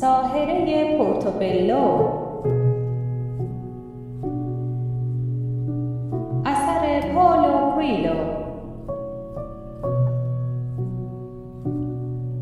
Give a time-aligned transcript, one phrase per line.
[0.00, 1.84] ساهره پورتوبلو.
[6.44, 8.18] اثر پولو کویلو.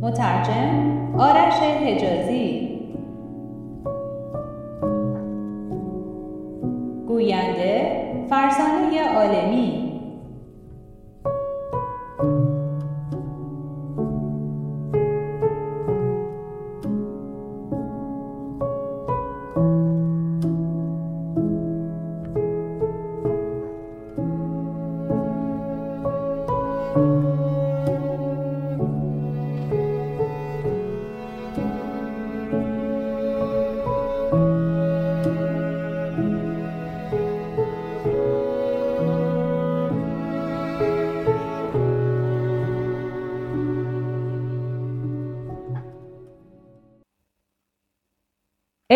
[0.02, 0.72] مترجم
[1.18, 2.63] آرش حجازی.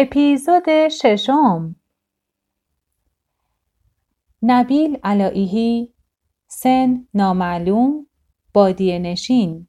[0.00, 1.76] اپیزود ششم.
[4.42, 5.94] نبیل علائیهی
[6.46, 8.06] سن نامعلوم
[8.54, 9.68] بادیه نشین.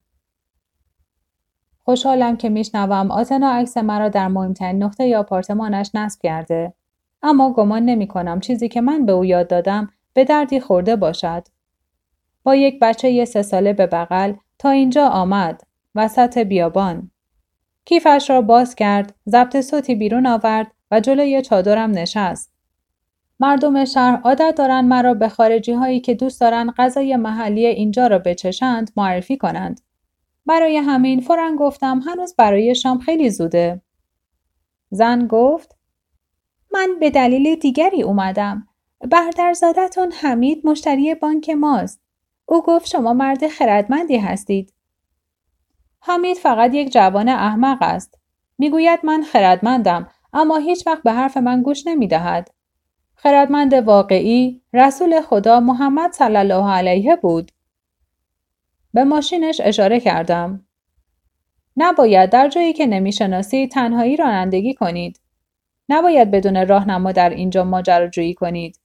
[1.78, 3.12] خوشحالم که میشنوم.
[3.12, 6.74] آتنا عکس مرا در مهمترین نقطه یا آپارتمانش نصب کرده.
[7.24, 11.48] اما گمان نمی کنم چیزی که من به او یاد دادم به دردی خورده باشد.
[12.44, 15.62] با یک بچه یه سه ساله به بغل تا اینجا آمد.
[15.96, 17.12] وسط بیابان.
[17.90, 22.54] کیفش را باز کرد، ضبط صوتی بیرون آورد و جلوی چادرم نشست.
[23.40, 28.20] مردم شهر عادت دارند مرا به خارجی هایی که دوست دارند غذای محلی اینجا را
[28.20, 29.82] بچشند معرفی کنند.
[30.46, 33.82] برای همین فورا گفتم هنوز برای شام خیلی زوده.
[34.90, 35.76] زن گفت
[36.74, 38.68] من به دلیل دیگری اومدم.
[39.12, 42.02] برادرزادتون حمید مشتری بانک ماست.
[42.46, 44.74] او گفت شما مرد خردمندی هستید.
[46.02, 48.20] حمید فقط یک جوان احمق است.
[48.58, 52.52] می‌گوید من خردمندم اما هیچ وقت به حرف من گوش نمی دهد.
[53.16, 57.52] خردمند واقعی رسول خدا محمد صلی الله علیه بود.
[58.94, 60.66] به ماشینش اشاره کردم.
[61.78, 65.20] نباید در جایی که نمی‌شناسی تنهایی رانندگی کنید.
[65.90, 68.80] نباید بدون راهنما در اینجا ماجراجویی کنید.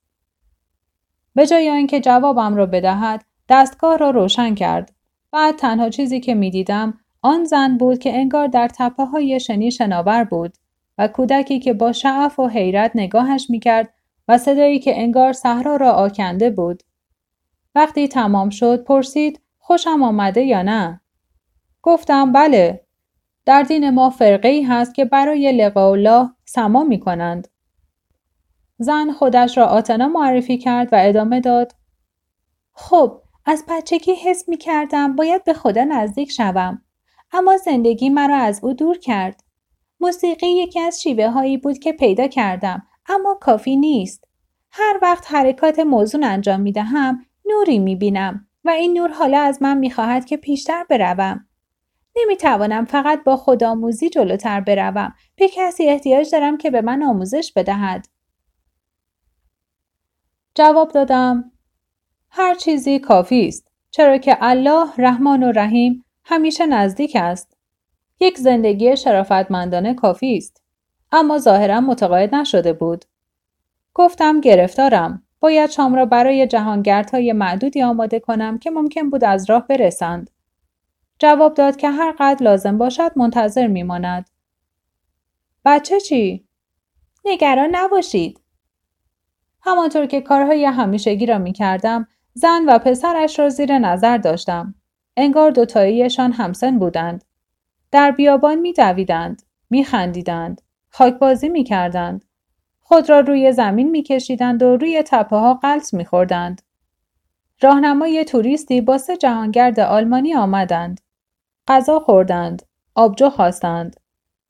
[1.35, 4.93] به جای آنکه جوابم را بدهد دستگاه را روشن کرد.
[5.31, 10.23] بعد تنها چیزی که می‌دیدم آن زن بود که انگار در تپه های شنی شناور
[10.23, 10.57] بود
[10.97, 13.93] و کودکی که با شعف و حیرت نگاهش می‌کرد
[14.27, 16.83] و صدایی که انگار صحرا را آکنده بود.
[17.75, 21.01] وقتی تمام شد پرسید خوشم آمده یا نه؟
[21.81, 22.85] گفتم بله.
[23.45, 27.47] در دین ما فرقه ای هست که برای لقاء الله سما می کنند.
[28.77, 31.71] زن خودش را آتنا معرفی کرد و ادامه داد.
[32.73, 36.84] خب از بچگی حس می کردم باید به خدا نزدیک شوم.
[37.37, 39.43] اما زندگی مرا از او دور کرد.
[39.99, 44.23] موسیقی یکی از شیوه هایی بود که پیدا کردم اما کافی نیست.
[44.71, 49.61] هر وقت حرکات موزون انجام می دهم نوری می بینم و این نور حالا از
[49.61, 51.47] من می خواهد که پیشتر بروم.
[52.17, 55.13] نمی توانم فقط با خودآموزی جلوتر بروم.
[55.35, 58.07] به کسی احتیاج دارم که به من آموزش بدهد.
[60.55, 61.51] جواب دادم
[62.29, 67.57] هر چیزی کافی است چرا که الله رحمان و رحیم همیشه نزدیک است.
[68.19, 70.63] یک زندگی شرافتمندانه کافی است.
[71.11, 73.05] اما ظاهرا متقاعد نشده بود.
[73.93, 75.23] گفتم گرفتارم.
[75.39, 80.29] باید شام را برای جهانگردهای معدودی آماده کنم که ممکن بود از راه برسند.
[81.19, 84.29] جواب داد که هر قدر لازم باشد منتظر میماند.
[85.65, 86.47] بچه چی؟
[87.25, 88.39] نگران نباشید.
[89.61, 94.75] همانطور که کارهای همیشگی را می کردم، زن و پسرش را زیر نظر داشتم.
[95.17, 97.25] انگار دوتاییشان همسن بودند.
[97.91, 99.41] در بیابان می دویدند.
[99.69, 100.61] می خندیدند.
[100.89, 102.25] خاکبازی می کردند.
[102.81, 106.61] خود را روی زمین می کشیدند و روی تپه ها قلط می خوردند.
[107.61, 111.01] راهنمای توریستی با سه جهانگرد آلمانی آمدند.
[111.67, 112.63] غذا خوردند.
[112.95, 113.95] آبجو خواستند.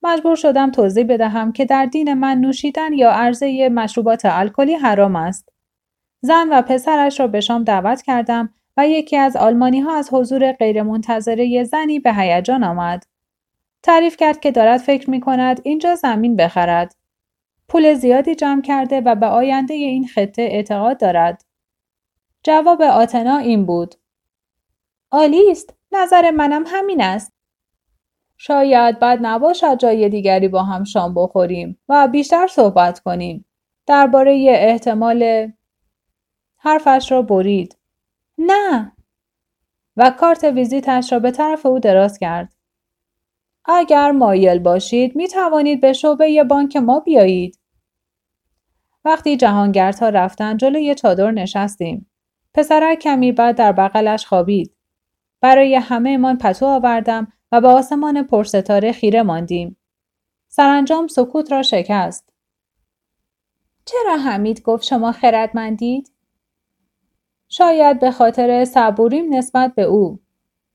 [0.03, 5.49] مجبور شدم توضیح بدهم که در دین من نوشیدن یا عرضه مشروبات الکلی حرام است.
[6.21, 10.51] زن و پسرش را به شام دعوت کردم و یکی از آلمانی ها از حضور
[10.51, 13.05] غیرمنتظره زنی به هیجان آمد.
[13.83, 16.95] تعریف کرد که دارد فکر می کند اینجا زمین بخرد.
[17.67, 21.45] پول زیادی جمع کرده و به آینده این خطه اعتقاد دارد.
[22.43, 23.95] جواب آتنا این بود.
[25.11, 25.73] عالی است.
[25.91, 27.33] نظر منم همین است.
[28.37, 33.45] شاید بد نباشد جای دیگری با هم شام بخوریم و بیشتر صحبت کنیم.
[33.85, 35.51] درباره احتمال
[36.57, 37.77] حرفش را برید.
[38.37, 38.91] نه
[39.97, 42.55] و کارت ویزیتش را به طرف او دراز کرد.
[43.65, 47.59] اگر مایل باشید می توانید به شعبه بانک ما بیایید.
[49.05, 52.11] وقتی جهانگردها رفتن جلوی چادر نشستیم.
[52.53, 54.75] پسرک کمی بعد در بغلش خوابید.
[55.41, 59.77] برای همه من پتو آوردم و به آسمان پرستاره خیره ماندیم.
[60.47, 62.29] سرانجام سکوت را شکست.
[63.85, 66.14] چرا حمید گفت شما خردمندید؟
[67.57, 70.19] شاید به خاطر صبوریم نسبت به او.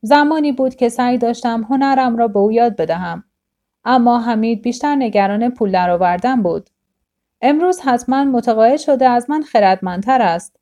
[0.02, 3.24] زمانی بود که سعی داشتم هنرم را به او یاد بدهم.
[3.84, 6.70] اما حمید بیشتر نگران پول درآوردن بود.
[7.40, 10.60] امروز حتما متقاعد شده از من خردمندتر است.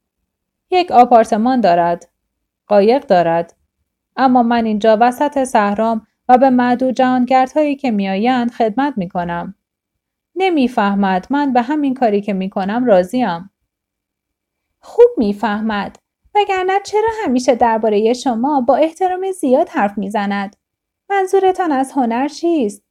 [0.70, 2.08] یک آپارتمان دارد.
[2.66, 3.56] قایق دارد.
[4.16, 9.54] اما من اینجا وسط صحرام و به معدود جهانگردهایی که میآیند خدمت می کنم.
[10.36, 13.50] نمی‌فهمد من به همین کاری که می کنم راضیم.
[14.80, 15.98] خوب می‌فهمد.
[16.38, 20.56] وگرنه چرا همیشه درباره شما با احترام زیاد حرف می‌زند؟
[21.10, 22.82] منظورتان از هنر چیست؟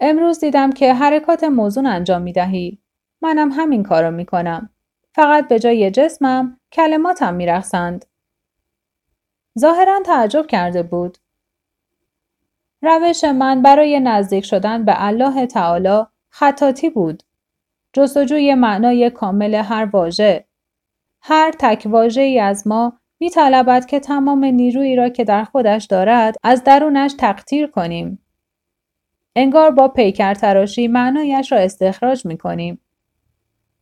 [0.00, 2.78] امروز دیدم که حرکات موزون انجام می دهی.
[3.22, 4.70] منم همین کارو می کنم.
[5.14, 8.04] فقط به جای جسمم کلماتم می رخصند.
[9.58, 11.18] ظاهرا تعجب کرده بود.
[12.82, 17.22] روش من برای نزدیک شدن به الله تعالی خطاتی بود.
[17.92, 20.44] جستجوی معنای کامل هر واژه.
[21.26, 21.86] هر تک
[22.16, 27.14] ای از ما می طلبد که تمام نیرویی را که در خودش دارد از درونش
[27.18, 28.18] تقطیر کنیم.
[29.36, 32.80] انگار با پیکر تراشی معنایش را استخراج می کنیم.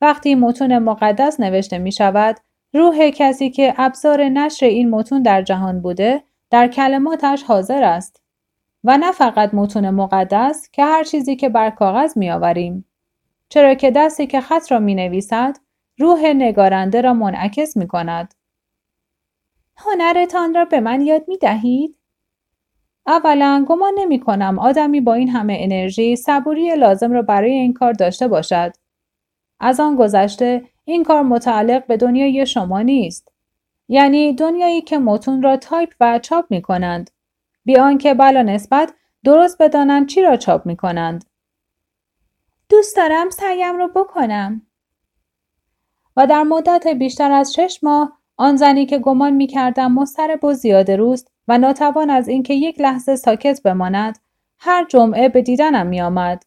[0.00, 2.36] وقتی متون مقدس نوشته می شود،
[2.74, 8.22] روح کسی که ابزار نشر این متون در جهان بوده، در کلماتش حاضر است.
[8.84, 12.84] و نه فقط متون مقدس که هر چیزی که بر کاغذ می آوریم.
[13.48, 15.56] چرا که دستی که خط را می نویسد،
[15.98, 18.34] روح نگارنده را منعکس می کند.
[19.76, 21.98] هنرتان را به من یاد می دهید؟
[23.06, 27.92] اولا گمان نمی کنم آدمی با این همه انرژی صبوری لازم را برای این کار
[27.92, 28.72] داشته باشد.
[29.60, 33.32] از آن گذشته این کار متعلق به دنیای شما نیست.
[33.88, 37.10] یعنی دنیایی که متون را تایپ و چاپ می کنند.
[37.64, 38.94] بیان که بلا نسبت
[39.24, 41.24] درست بدانند چی را چاپ می کنند.
[42.68, 44.66] دوست دارم سعیم رو بکنم.
[46.16, 50.52] و در مدت بیشتر از شش ماه آن زنی که گمان می کردم مسترب و
[50.52, 54.18] زیاده روست و ناتوان از اینکه یک لحظه ساکت بماند
[54.58, 56.42] هر جمعه به دیدنم می آمد.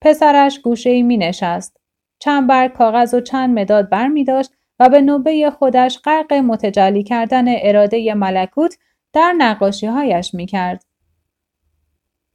[0.00, 1.80] پسرش گوشه ای می نشست.
[2.18, 7.02] چند برگ کاغذ و چند مداد بر می داشت و به نوبه خودش غرق متجلی
[7.02, 8.78] کردن اراده ملکوت
[9.12, 10.84] در نقاشی هایش می کرد.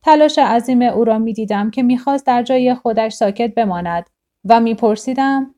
[0.04, 4.10] تلاش عظیم او را می دیدم که می‌خواست در جای خودش ساکت بماند
[4.46, 5.56] و میپرسیدم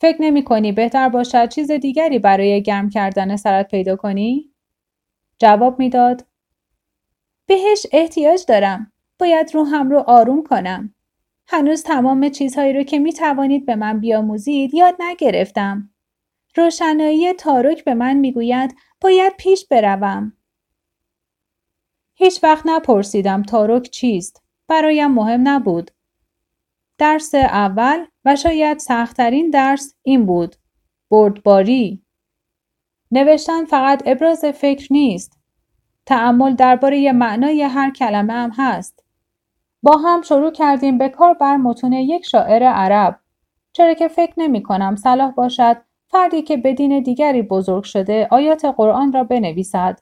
[0.00, 4.50] فکر نمی کنی بهتر باشد چیز دیگری برای گرم کردن سرت پیدا کنی؟
[5.38, 6.26] جواب می‌داد
[7.46, 8.92] بهش احتیاج دارم.
[9.18, 10.94] باید روحم رو آروم کنم.
[11.48, 15.90] هنوز تمام چیزهایی رو که می توانید به من بیاموزید یاد نگرفتم.
[16.56, 20.32] روشنایی تاروک به من می‌گوید باید پیش بروم.
[22.14, 24.42] هیچ وقت نپرسیدم تاروک چیست.
[24.68, 25.90] برایم مهم نبود.
[27.00, 30.56] درس اول و شاید سختترین درس این بود.
[31.10, 32.02] بردباری.
[33.10, 35.38] نوشتن فقط ابراز فکر نیست.
[36.06, 39.04] تعمل درباره معنای هر کلمه هم هست.
[39.82, 43.20] با هم شروع کردیم به کار بر متون یک شاعر عرب.
[43.72, 45.76] چرا که فکر نمی کنم صلاح باشد
[46.08, 50.00] فردی که به دین دیگری بزرگ شده آیات قرآن را بنویسد.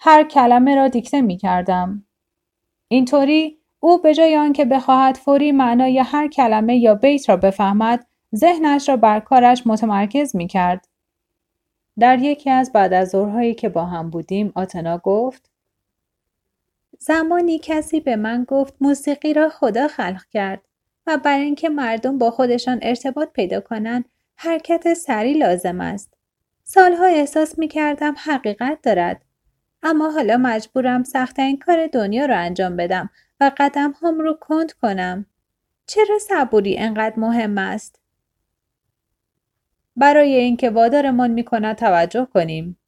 [0.00, 2.06] هر کلمه را دیکته می کردم.
[2.88, 8.06] اینطوری او به جای آنکه بخواهد فوری معنای هر کلمه یا بیت را بفهمد
[8.36, 10.88] ذهنش را بر کارش متمرکز می کرد.
[11.98, 15.50] در یکی از بعد از ظهرهایی که با هم بودیم آتنا گفت
[16.98, 20.62] زمانی کسی به من گفت موسیقی را خدا خلق کرد
[21.06, 24.04] و برای اینکه مردم با خودشان ارتباط پیدا کنند
[24.36, 26.14] حرکت سری لازم است.
[26.64, 29.24] سالها احساس می کردم حقیقت دارد.
[29.82, 33.10] اما حالا مجبورم سختترین کار دنیا را انجام بدم
[33.40, 35.26] و قدم هم رو کند کنم.
[35.86, 38.00] چرا صبوری انقدر مهم است؟
[39.96, 42.78] برای اینکه وادارمان می کند توجه کنیم.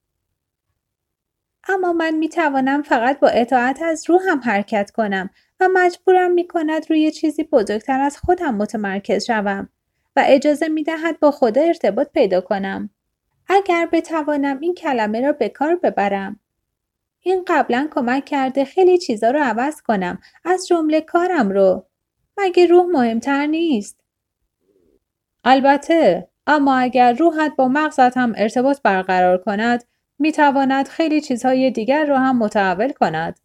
[1.68, 5.30] اما من می توانم فقط با اطاعت از روحم حرکت کنم
[5.60, 9.68] و مجبورم می کند روی چیزی بزرگتر از خودم متمرکز شوم
[10.16, 12.90] و اجازه می دهد با خدا ارتباط پیدا کنم.
[13.48, 16.40] اگر بتوانم این کلمه را به کار ببرم.
[17.22, 21.86] این قبلا کمک کرده خیلی چیزا رو عوض کنم از جمله کارم رو.
[22.38, 24.00] مگه روح مهمتر نیست؟
[25.44, 29.84] البته اما اگر روحت با مغزت هم ارتباط برقرار کند
[30.18, 33.40] می تواند خیلی چیزهای دیگر را هم متحول کند.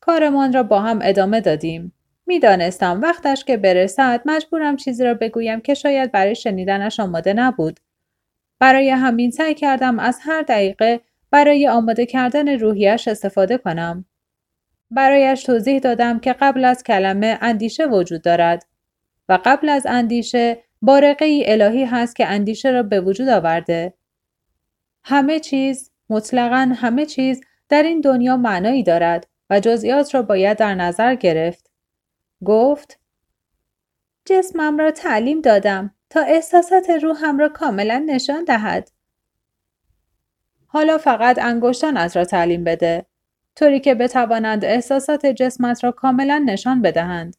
[0.00, 1.92] کارمان را با هم ادامه دادیم.
[2.26, 7.80] می‌دانستم وقتش که برسد مجبورم چیزی را بگویم که شاید برای شنیدنش آماده نبود.
[8.58, 14.04] برای همین سعی کردم از هر دقیقه برای آماده کردن روحیش استفاده کنم.
[14.90, 18.66] برایش توضیح دادم که قبل از کلمه اندیشه وجود دارد
[19.28, 23.94] و قبل از اندیشه بارقه ای الهی هست که اندیشه را به وجود آورده.
[25.04, 30.74] همه چیز، مطلقا همه چیز در این دنیا معنایی دارد و جزئیات را باید در
[30.74, 31.70] نظر گرفت.
[32.44, 32.98] گفت
[34.24, 38.90] جسمم را تعلیم دادم تا احساسات روحم را کاملا نشان دهد.
[40.66, 41.38] حالا فقط
[41.96, 43.06] از را تعلیم بده
[43.56, 47.36] طوری که بتوانند احساسات جسمت را کاملا نشان بدهند.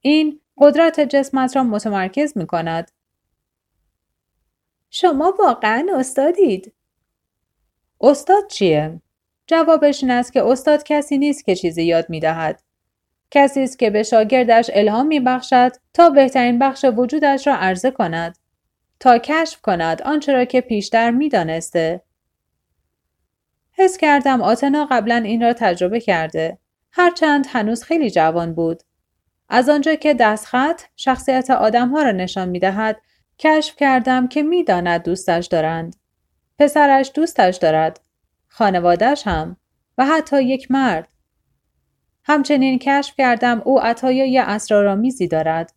[0.00, 2.90] این قدرت جسمت را متمرکز می کند.
[4.90, 6.72] شما واقعا استادید.
[8.00, 9.00] استاد چیه؟
[9.46, 12.62] جوابش این است که استاد کسی نیست که چیزی یاد می دهد.
[13.30, 18.38] کسی است که به شاگردش الهام می بخشد تا بهترین بخش وجودش را عرضه کند.
[19.00, 22.05] تا کشف کند آنچه را که پیشتر می دانسته.
[23.78, 26.58] حس کردم آتنا قبلا این را تجربه کرده.
[26.92, 28.82] هرچند هنوز خیلی جوان بود.
[29.48, 33.00] از آنجا که دستخط شخصیت آدمها را نشان می دهد،
[33.38, 35.96] کشف کردم که می‌داند دوستش دارند.
[36.58, 38.00] پسرش دوستش دارد.
[38.48, 39.56] خانوادهش هم
[39.98, 41.08] و حتی یک مرد.
[42.24, 45.72] همچنین کشف کردم او عطایای اسرارآمیزی دارد.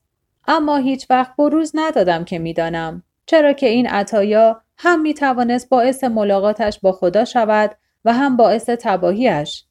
[0.47, 6.03] اما هیچ وقت بروز ندادم که می‌دانم چرا که این عطایا هم می توانست باعث
[6.03, 7.75] ملاقاتش با خدا شود
[8.05, 9.65] و هم باعث تباهیش.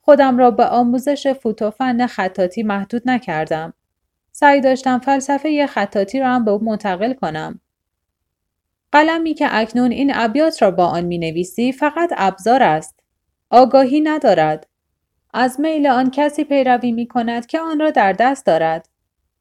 [0.00, 3.74] خودم را به آموزش فوتوفن خطاتی محدود نکردم.
[4.32, 7.60] سعی داشتم فلسفه خطاتی را هم به او منتقل کنم.
[8.92, 13.00] قلمی که اکنون این ابیات را با آن می نویسی فقط ابزار است.
[13.50, 14.66] آگاهی ندارد.
[15.34, 18.88] از میل آن کسی پیروی می کند که آن را در دست دارد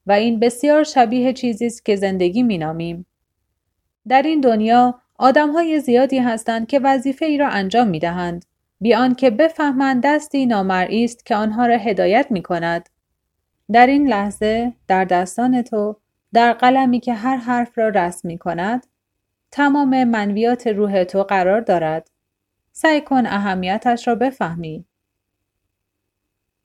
[0.06, 3.06] و این بسیار شبیه چیزی است که زندگی می نامیم.
[4.08, 8.46] در این دنیا آدم های زیادی هستند که وظیفه ای را انجام می دهند.
[8.82, 12.90] بیان که بفهمند دستی نامرئی است که آنها را هدایت می کند.
[13.72, 15.96] در این لحظه در دستان تو
[16.34, 18.86] در قلمی که هر حرف را رسم می کند
[19.52, 22.12] تمام منویات روح تو قرار دارد.
[22.72, 24.86] سعی کن اهمیتش را بفهمی.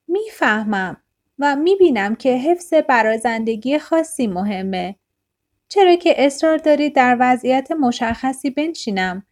[0.08, 0.96] می‌فهمم
[1.38, 4.96] و می‌بینم که حفظ برازندگی خاصی مهمه.
[5.72, 9.26] چرا که اصرار دارید در وضعیت مشخصی بنشینم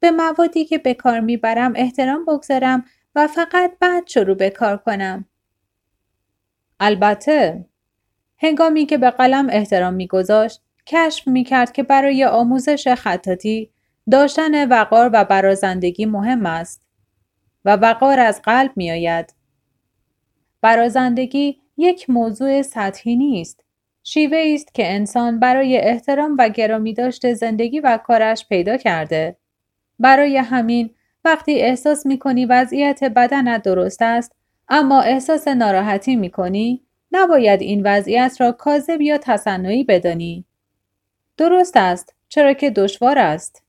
[0.00, 5.24] به موادی که به کار می‌برم احترام بگذارم و فقط بعد شروع به کار کنم.
[6.80, 7.66] البته
[8.38, 13.70] هنگامی که به قلم احترام میگذاشت کشف می‌کرد که برای آموزش خطاتی
[14.10, 16.86] داشتن وقار و برازندگی مهم است
[17.64, 19.34] و وقار از قلب میآید.
[20.60, 23.63] برازندگی یک موضوع سطحی نیست.
[24.06, 29.36] شیوه است که انسان برای احترام و گرامی داشته زندگی و کارش پیدا کرده.
[29.98, 30.90] برای همین
[31.24, 34.32] وقتی احساس می کنی وضعیت بدنت درست است
[34.68, 36.82] اما احساس ناراحتی می کنی
[37.12, 40.44] نباید این وضعیت را کاذب یا تصنعی بدانی.
[41.36, 43.62] درست است چرا که دشوار است.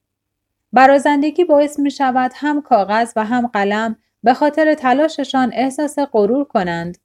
[0.74, 6.98] برازندگی باعث می شود هم کاغذ و هم قلم به خاطر تلاششان احساس غرور کنند.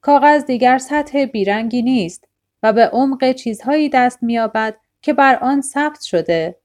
[0.00, 2.27] کاغذ دیگر سطح بیرنگی نیست
[2.62, 6.56] و به عمق چیزهایی دست مییابد که بر آن ثبت شده.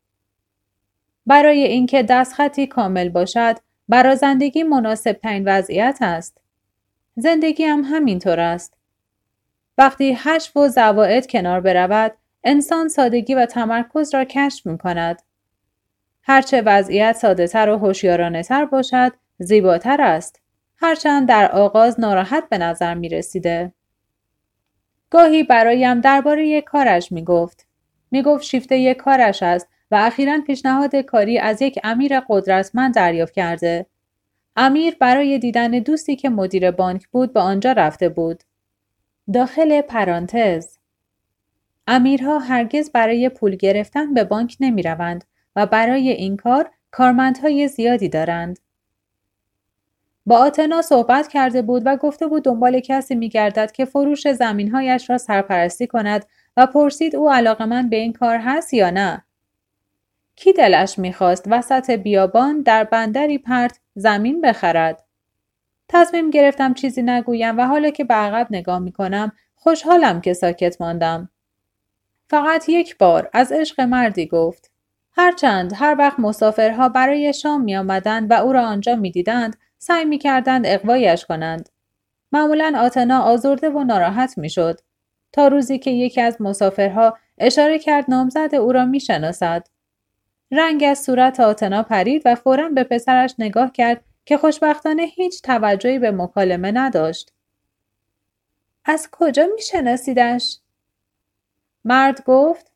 [1.25, 3.55] برای اینکه دستخطی کامل باشد،
[3.89, 6.37] برازندگی مناسب ترین وضعیت است.
[7.15, 8.73] زندگی هم همینطور است.
[9.77, 15.21] وقتی هشت و زواعد کنار برود، انسان سادگی و تمرکز را کشف می کند.
[16.23, 20.41] هرچه وضعیت ساده تر و هوشیارانه تر باشد، زیباتر است.
[20.77, 23.73] هرچند در آغاز ناراحت به نظر می رسیده.
[25.13, 27.67] گاهی برایم درباره کارش می گفت.
[28.11, 33.85] می گفت شیفته کارش است و اخیرا پیشنهاد کاری از یک امیر قدرتمند دریافت کرده.
[34.55, 38.43] امیر برای دیدن دوستی که مدیر بانک بود به آنجا رفته بود.
[39.33, 40.77] داخل پرانتز
[41.87, 45.23] امیرها هرگز برای پول گرفتن به بانک نمی روند
[45.55, 48.59] و برای این کار کارمندهای زیادی دارند.
[50.25, 55.09] با آتنا صحبت کرده بود و گفته بود دنبال کسی می گردد که فروش زمینهایش
[55.09, 56.25] را سرپرستی کند
[56.57, 59.23] و پرسید او علاقه به این کار هست یا نه.
[60.35, 65.03] کی دلش می‌خواست وسط بیابان در بندری پرت زمین بخرد؟
[65.89, 71.29] تصمیم گرفتم چیزی نگویم و حالا که به عقب نگاه می‌کنم خوشحالم که ساکت ماندم.
[72.29, 74.71] فقط یک بار از عشق مردی گفت.
[75.15, 80.05] هرچند هر وقت مسافرها برای شام می آمدند و او را آنجا می دیدند سعی
[80.05, 81.69] می کردند اقوایش کنند.
[82.31, 84.79] معمولا آتنا آزرده و ناراحت می شد.
[85.31, 89.67] تا روزی که یکی از مسافرها اشاره کرد نامزد او را می شناسد.
[90.51, 95.99] رنگ از صورت آتنا پرید و فورا به پسرش نگاه کرد که خوشبختانه هیچ توجهی
[95.99, 97.33] به مکالمه نداشت.
[98.85, 100.59] از کجا می شناسیدش؟
[101.85, 102.71] مرد گفت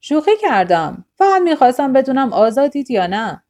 [0.00, 1.04] شوخی کردم.
[1.14, 3.42] فقط می‌خواستم بدونم آزادید یا نه.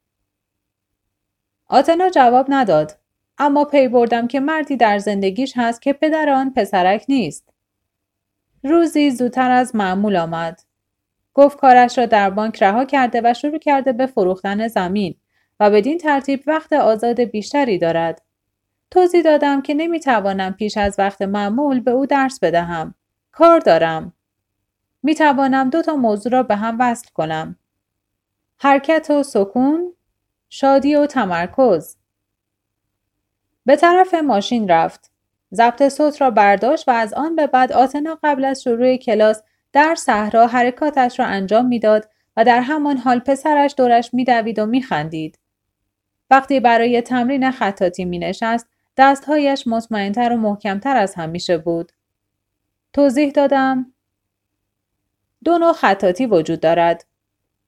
[1.73, 2.97] آتنا جواب نداد.
[3.37, 7.49] اما پی بردم که مردی در زندگیش هست که پدر آن پسرک نیست.
[8.63, 10.61] روزی زودتر از معمول آمد.
[11.33, 15.15] گفت کارش را در بانک رها کرده و شروع کرده به فروختن زمین
[15.59, 18.21] و بدین ترتیب وقت آزاد بیشتری دارد.
[18.91, 22.95] توضیح دادم که نمی‌توانم پیش از وقت معمول به او درس بدهم.
[23.31, 24.13] کار دارم.
[25.03, 27.55] می توانم دو تا موضوع را به هم وصل کنم.
[28.57, 29.93] حرکت و سکون،
[30.55, 31.97] شادی و تمرکز.
[33.65, 35.11] به طرف ماشین رفت.
[35.53, 39.41] ضبط صوت را برداشت و از آن به بعد آتنا قبل از شروع کلاس
[39.71, 45.39] در صحرا حرکاتش را انجام می‌داد و در همان حال پسرش دورش میدوید و میخندید.
[46.29, 48.67] وقتی برای تمرین خطاتی می نشست،
[48.97, 51.91] دستهایش مطمئنتر و محکمتر از همیشه بود.
[52.93, 53.93] توضیح دادم
[55.43, 57.05] دو نوع خطاتی وجود دارد.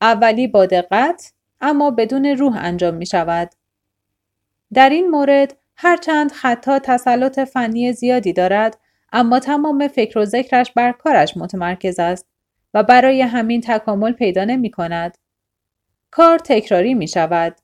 [0.01, 1.34] اولی با دقت
[1.65, 3.49] اما بدون روح انجام می شود.
[4.73, 8.77] در این مورد هرچند خطا تسلط فنی زیادی دارد
[9.13, 12.27] اما تمام فکر و ذکرش بر کارش متمرکز است
[12.73, 15.17] و برای همین تکامل پیدا نمی کند.
[16.11, 17.55] کار تکراری می شود.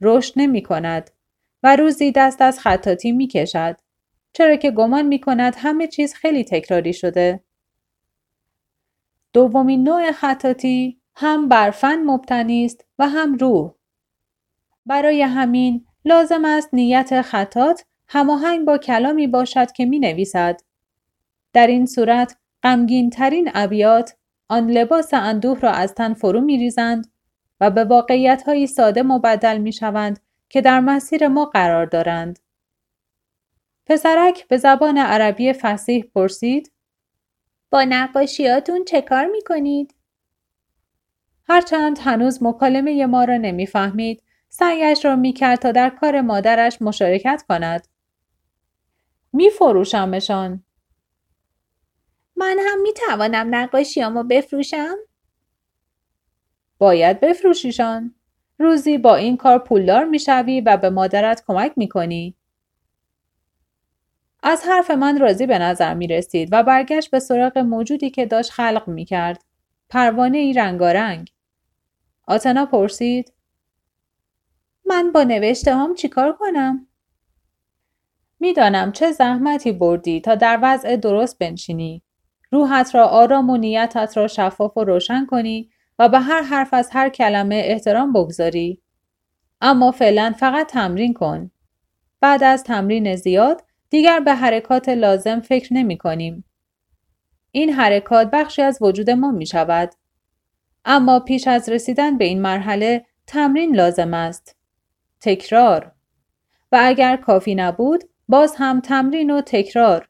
[0.00, 1.10] رشد نمی کند
[1.62, 3.76] و روزی دست از خطاتی می کشد.
[4.32, 7.40] چرا که گمان می کند همه چیز خیلی تکراری شده.
[9.32, 13.72] دومین نوع خطاتی هم بر فن مبتنی است و هم روح.
[14.86, 20.60] برای همین لازم است نیت خطات هماهنگ با کلامی باشد که می نویسد.
[21.52, 24.16] در این صورت غمگین ترین ابیات
[24.48, 27.12] آن لباس اندوه را از تن فرو می ریزند
[27.60, 32.38] و به واقعیت های ساده مبدل می شوند که در مسیر ما قرار دارند.
[33.86, 36.72] پسرک به زبان عربی فسیح پرسید
[37.70, 39.97] با نقاشیاتون چه کار می کنید؟
[41.48, 47.44] هرچند هنوز مکالمه ما را نمی‌فهمید سعیش را می کرد تا در کار مادرش مشارکت
[47.48, 47.88] کند.
[49.32, 50.62] می فروشمشان.
[52.36, 54.96] من هم می توانم نقاشیامو بفروشم؟
[56.78, 58.14] باید بفروشیشان.
[58.58, 62.34] روزی با این کار پولدار می‌شوی و به مادرت کمک می‌کنی.
[64.42, 68.50] از حرف من راضی به نظر می رسید و برگشت به سراغ موجودی که داشت
[68.50, 69.44] خلق می کرد.
[69.88, 71.30] پروانه ای رنگارنگ.
[72.28, 73.32] آتنا پرسید
[74.86, 76.86] من با نوشته هم چیکار کنم؟
[78.40, 82.02] می‌دانم چه زحمتی بردی تا در وضع درست بنشینی.
[82.50, 86.90] روحت را آرام و نیتت را شفاف و روشن کنی و به هر حرف از
[86.92, 88.82] هر کلمه احترام بگذاری.
[89.60, 91.50] اما فعلا فقط تمرین کن.
[92.20, 96.44] بعد از تمرین زیاد دیگر به حرکات لازم فکر نمی کنیم.
[97.50, 99.90] این حرکات بخشی از وجود ما می شود.
[100.90, 104.56] اما پیش از رسیدن به این مرحله تمرین لازم است.
[105.20, 105.92] تکرار.
[106.72, 110.08] و اگر کافی نبود باز هم تمرین و تکرار.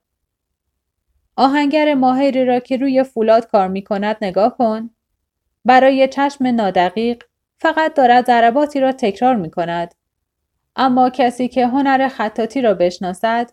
[1.36, 4.90] آهنگر ماهری را که روی فولاد کار می کند نگاه کن.
[5.64, 7.24] برای چشم نادقیق
[7.58, 9.94] فقط دارد ضرباتی را تکرار می کند.
[10.76, 13.50] اما کسی که هنر خطاتی را بشناسد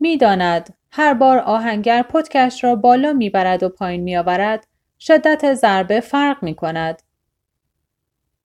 [0.00, 4.66] می‌داند هر بار آهنگر پتکش را بالا می‌برد و پایین میآورد
[5.00, 7.02] شدت ضربه فرق می کند.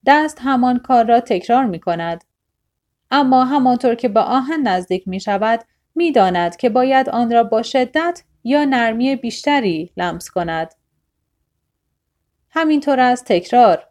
[0.06, 2.24] دست همان کار را تکرار می کند.
[3.12, 5.64] اما همانطور که به آهن نزدیک می شود
[5.96, 10.74] می داند که باید آن را با شدت یا نرمی بیشتری لمس کند.
[12.50, 13.88] همینطور از تکرار.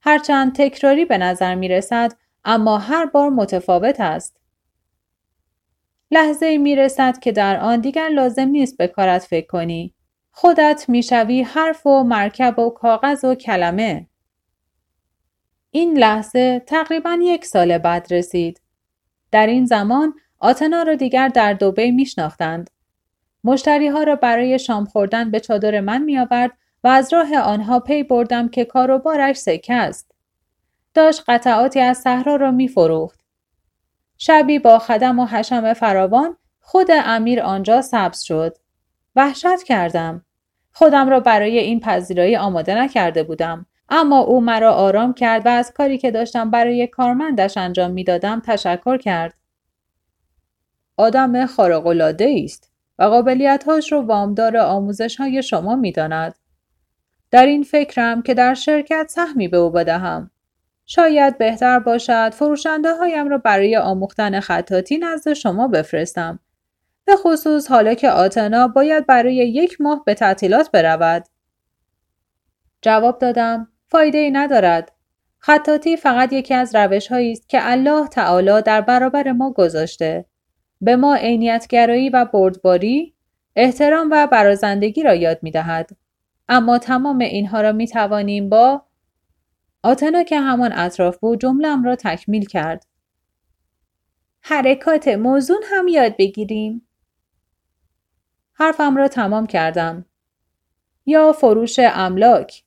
[0.00, 2.12] هرچند تکراری به نظر می رسد
[2.44, 4.40] اما هر بار متفاوت است.
[6.10, 9.95] لحظه می رسد که در آن دیگر لازم نیست به کارت فکر کنی.
[10.38, 14.06] خودت می‌شوی حرف و مرکب و کاغذ و کلمه.
[15.70, 18.60] این لحظه تقریبا یک سال بعد رسید.
[19.30, 22.70] در این زمان آتنا را دیگر در دوبه میشناختند.
[23.44, 26.52] مشتری ها را برای شام خوردن به چادر من می آورد
[26.84, 30.10] و از راه آنها پی بردم که کاروبارش سکه است.
[30.94, 33.20] داشت قطعاتی از صحرا را می فروخت.
[34.18, 38.56] شبی با خدم و حشم فراوان خود امیر آنجا سبز شد.
[39.16, 40.25] وحشت کردم.
[40.78, 43.66] خودم را برای این پذیرایی آماده نکرده بودم.
[43.88, 48.96] اما او مرا آرام کرد و از کاری که داشتم برای کارمندش انجام می‌دادم تشکر
[48.96, 49.34] کرد.
[50.96, 56.34] آدم خارق‌العاده است و قابلیتهاش رو وامدار آموزش های شما می داند.
[57.30, 60.30] در این فکرم که در شرکت سهمی به او بدهم.
[60.86, 66.38] شاید بهتر باشد فروشنده هایم را برای آموختن خطاطی نزد شما بفرستم.
[67.06, 71.24] به خصوص حالا که آتنا باید برای یک ماه به تعطیلات برود.
[72.82, 74.92] جواب دادم فایده ای ندارد.
[75.38, 80.24] خطاطی فقط یکی از روش هایی است که الله تعالی در برابر ما گذاشته.
[80.80, 83.14] به ما عینیتگرایی و بردباری،
[83.56, 85.90] احترام و برازندگی را یاد می دهد.
[86.48, 88.82] اما تمام اینها را می توانیم با
[89.82, 92.86] آتنا که همان اطراف بود جملم را تکمیل کرد.
[94.40, 96.85] حرکات موزون هم یاد بگیریم.
[98.58, 100.04] حرفم را تمام کردم.
[101.06, 102.62] یا فروش املاک.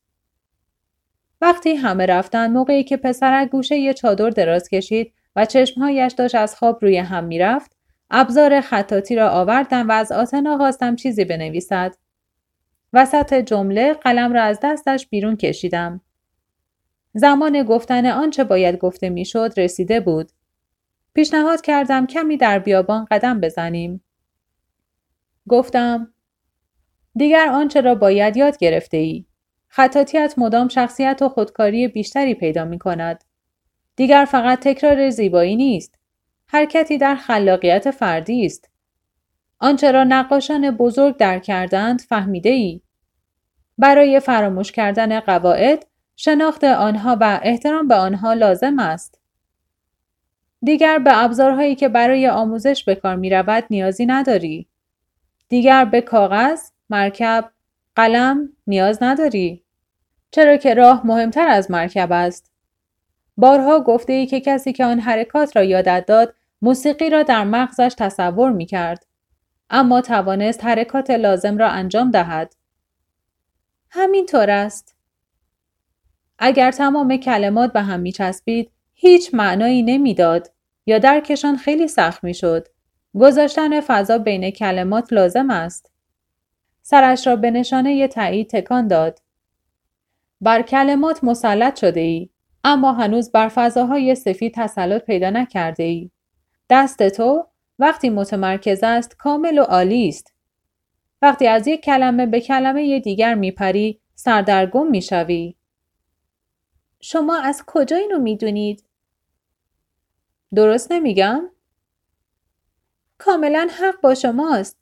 [1.42, 6.56] وقتی همه رفتن موقعی که پسرک گوشه یه چادر دراز کشید و چشمهایش داشت از
[6.56, 7.72] خواب روی هم می‌رفت
[8.12, 11.96] ابزار خطاطی را آوردم و از آتنا خواستم چیزی بنویسد
[12.94, 16.02] وسط جمله قلم را از دستش بیرون کشیدم
[17.14, 20.32] زمان گفتن آنچه باید گفته می‌شد رسیده بود
[21.14, 24.04] پیشنهاد کردم کمی در بیابان قدم بزنیم
[25.50, 26.14] گفتم
[27.16, 29.26] دیگر آنچه را باید یاد گرفته ای
[29.68, 33.24] خطاطیت مدام شخصیت و خودکاری بیشتری پیدا می کند.
[33.96, 35.96] دیگر فقط تکرار زیبایی نیست.
[36.48, 38.70] حرکتی در خلاقیت فردی است.
[39.60, 42.82] آنچه را نقاشان بزرگ در کردند فهمیده ای.
[43.78, 45.86] برای فراموش کردن قواعد
[46.16, 49.20] شناخت آنها و احترام به آنها لازم است.
[50.64, 54.69] دیگر به ابزارهایی که برای آموزش به کار می رود نیازی نداری.
[55.50, 57.52] دیگر به کاغذ، مرکب،
[57.96, 59.64] قلم نیاز نداری.
[60.32, 62.52] چرا که راه مهمتر از مرکب است.
[63.38, 67.96] بارها گفته ای که کسی که آن حرکات را یادت داد موسیقی را در مغزش
[67.98, 69.06] تصور می کرد.
[69.70, 72.56] اما توانست حرکات لازم را انجام دهد.
[73.90, 74.96] همینطور است.
[76.40, 80.52] اگر تمام کلمات به هم می چسبید هیچ معنایی نمی‌داد
[80.86, 82.68] یا درکشان خیلی سخت می شد.
[83.16, 85.92] گذاشتن فضا بین کلمات لازم است.
[86.82, 89.20] سرش را به نشانه تایید تکان داد.
[90.42, 92.30] بر کلمات مسلط شده ای
[92.64, 96.12] اما هنوز بر فضاهای سفید تسلط پیدا نکرده ای.
[96.70, 97.48] دست تو
[97.80, 100.34] وقتی متمرکز است کامل و عالی است.
[101.22, 105.56] وقتی از یک کلمه به کلمه دیگر میپری سردرگم می‌شوی.
[107.02, 108.84] شما از کجا اینو می‌دونید؟
[110.56, 111.50] درست نمیگم؟
[113.20, 114.78] کاملا حق با شماست.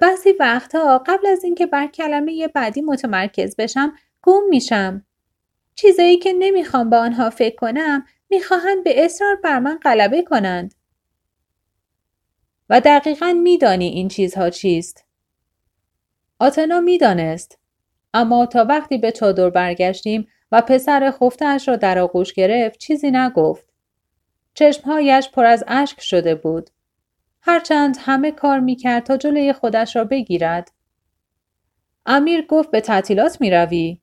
[0.00, 5.04] بعضی وقتها قبل از اینکه بر کلمه بعدی متمرکز بشم گم میشم.
[5.74, 10.74] چیزایی که نمی‌خوام به آنها فکر کنم می‌خواهند به اصرار بر من غلبه کنند.
[12.70, 15.04] و دقیقا میدانی این چیزها چیست.
[16.38, 17.58] آتنا می‌دانست.
[18.14, 23.68] اما تا وقتی به چادر برگشتیم و پسر خفتهاش را در آغوش گرفت چیزی نگفت.
[24.54, 26.70] چشمهایش پر از اشک شده بود.
[27.40, 30.72] هرچند همه کار می‌کرد تا جلوی خودش را بگیرد.
[32.06, 34.00] امیر گفت به تعطیلات می روی.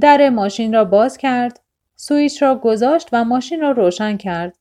[0.00, 1.60] در ماشین را باز کرد،
[1.96, 4.58] سویچ را گذاشت و ماشین را روشن کرد.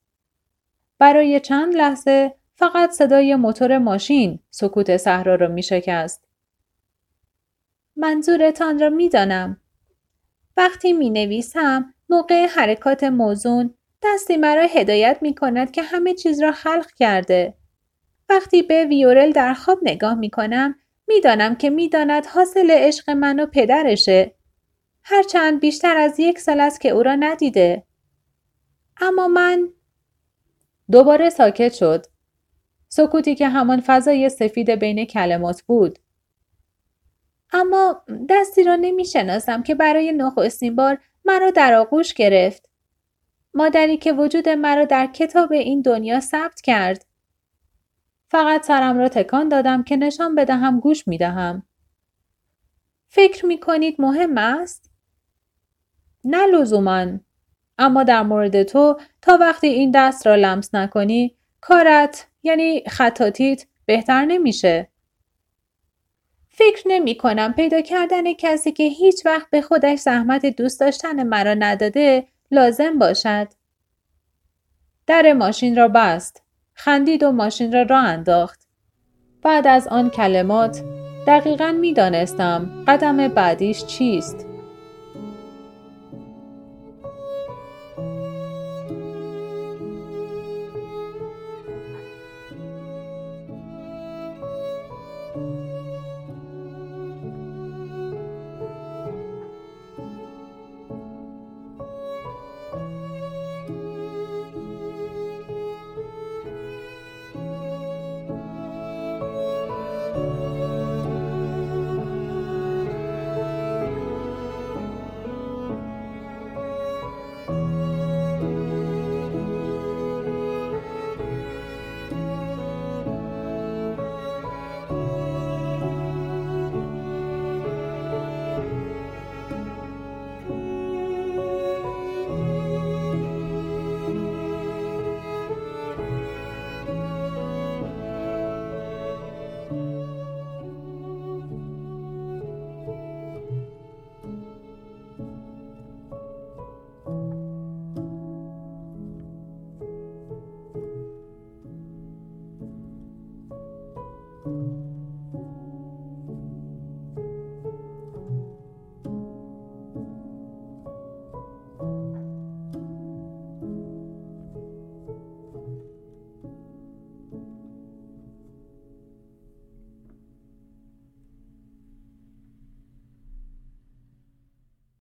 [0.99, 6.27] برای چند لحظه فقط صدای موتور ماشین سکوت صحرا را می شکست.
[7.95, 9.61] منظورتان را می دانم.
[10.57, 13.74] وقتی می نویسم موقع حرکات موزون
[14.05, 17.53] دستی مرا هدایت می کند که همه چیز را خلق کرده.
[18.29, 20.75] وقتی به ویورل در خواب نگاه می کنم
[21.07, 24.35] می دانم که می داند حاصل عشق من و پدرشه
[25.03, 27.83] هرچند بیشتر از یک سال است که او را ندیده.
[29.01, 29.69] اما من
[30.91, 32.05] دوباره ساکت شد.
[32.89, 35.99] سکوتی که همان فضای سفید بین کلمات بود.
[37.53, 42.69] اما دستی را نمی شناسم که برای نخستین بار مرا در آغوش گرفت.
[43.55, 47.05] مادری که وجود مرا در کتاب این دنیا ثبت کرد.
[48.27, 51.63] فقط سرم را تکان دادم که نشان بدهم گوش می دهم.
[53.09, 54.91] فکر می کنید مهم است؟
[56.23, 57.07] نه لزوما
[57.77, 64.25] اما در مورد تو تا وقتی این دست را لمس نکنی کارت یعنی خطاتیت بهتر
[64.25, 64.89] نمیشه
[66.49, 71.53] فکر نمی کنم پیدا کردن کسی که هیچ وقت به خودش زحمت دوست داشتن مرا
[71.53, 73.47] نداده لازم باشد.
[75.07, 76.43] در ماشین را بست.
[76.73, 78.67] خندید و ماشین را راه انداخت.
[79.41, 80.83] بعد از آن کلمات
[81.27, 84.54] دقیقا می دانستم قدم بعدیش چیست.